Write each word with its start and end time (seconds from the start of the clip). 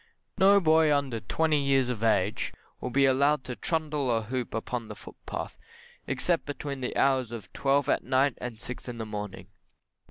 No 0.39 0.59
boy 0.59 0.91
under 0.91 1.19
twenty 1.19 1.59
years 1.63 1.87
of 1.87 2.01
age 2.03 2.51
will 2.79 2.89
be 2.89 3.05
allowed 3.05 3.43
to 3.43 3.55
trundle 3.55 4.09
a 4.09 4.23
hoop 4.23 4.55
upon 4.55 4.87
the 4.87 4.95
footpath, 4.95 5.59
except 6.07 6.43
between 6.47 6.81
the 6.81 6.97
hours 6.97 7.31
of 7.31 7.53
twelve 7.53 7.87
at 7.87 8.03
night 8.03 8.35
and 8.41 8.59
six 8.59 8.89
in 8.89 8.97
the 8.97 9.05
morning. 9.05 9.49